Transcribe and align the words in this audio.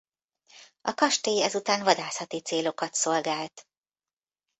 A 0.81 0.93
kastély 0.93 1.43
ezután 1.43 1.83
vadászati 1.83 2.41
célokat 2.41 2.93
szolgált. 2.93 3.67